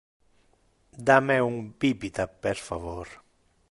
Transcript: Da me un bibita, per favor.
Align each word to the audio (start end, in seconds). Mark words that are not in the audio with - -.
Da 1.07 1.17
me 1.27 1.37
un 1.49 1.55
bibita, 1.79 2.25
per 2.45 2.57
favor. 2.67 3.07